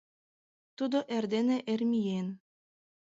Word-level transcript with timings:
Тудо 0.77 0.97
эрдене 1.15 1.57
эр 1.71 1.81
миен. 1.89 2.27